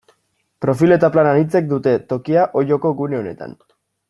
Profil 0.65 0.95
eta 0.95 1.09
plan 1.17 1.29
anitzek 1.33 1.69
dute 1.75 1.95
tokia 2.15 2.49
Olloko 2.63 2.97
gune 3.03 3.21
honetan. 3.23 3.59